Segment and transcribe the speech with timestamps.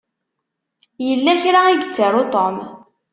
[1.07, 2.55] Yella kra i yettaru Tom.